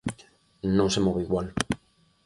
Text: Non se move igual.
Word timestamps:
Non 0.77 0.87
se 0.93 1.03
move 1.05 1.23
igual. 1.25 1.47